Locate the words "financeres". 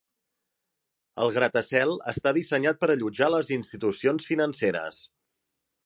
4.33-5.05